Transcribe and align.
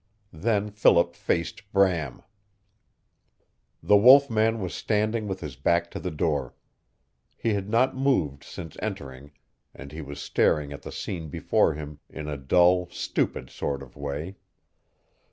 Then 0.33 0.71
Philip 0.71 1.13
faced 1.13 1.71
Bram. 1.71 2.23
The 3.83 3.95
wolf 3.95 4.31
man 4.31 4.59
was 4.59 4.73
standing 4.73 5.27
with 5.27 5.41
his 5.41 5.55
back 5.55 5.91
to 5.91 5.99
the 5.99 6.09
door. 6.09 6.55
He 7.37 7.53
had 7.53 7.69
not 7.69 7.95
moved 7.95 8.43
since 8.43 8.75
entering, 8.81 9.31
and 9.75 9.91
he 9.91 10.01
was 10.01 10.19
staring 10.19 10.73
at 10.73 10.81
the 10.81 10.91
scene 10.91 11.29
before 11.29 11.75
him 11.75 11.99
in 12.09 12.27
a 12.27 12.35
dull, 12.35 12.89
stupid 12.89 13.51
sort 13.51 13.83
of 13.83 13.95
way. 13.95 14.37